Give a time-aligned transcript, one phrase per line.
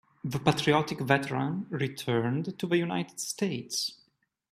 [0.23, 3.99] The patriotic veteran returned to the United States.